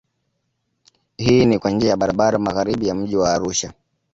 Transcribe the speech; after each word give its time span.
Hii 1.17 1.45
ni 1.45 1.59
kwa 1.59 1.71
njia 1.71 1.89
ya 1.89 1.97
barabara 1.97 2.39
magharibi 2.39 2.87
ya 2.87 2.95
mji 2.95 3.15
wa 3.17 3.33
Arusha 3.33 3.73